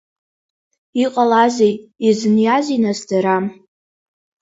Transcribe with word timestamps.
Иҟалазеи, 1.03 1.73
изыниазеи 2.07 2.79
нас 2.85 2.99
дара? 3.09 3.37